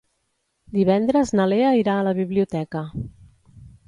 [0.77, 2.83] Divendres na Lea irà a la biblioteca.